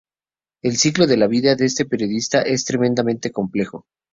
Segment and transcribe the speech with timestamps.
[0.63, 3.85] El ciclo de vida de este protista es tremendamente complejo.